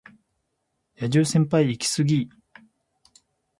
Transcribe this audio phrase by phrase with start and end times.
[0.99, 2.27] 野獣先輩イキスギ